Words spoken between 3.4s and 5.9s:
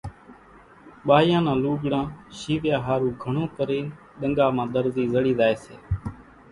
ڪرين ۮنڳا مان ۮرزي زڙي زائي سي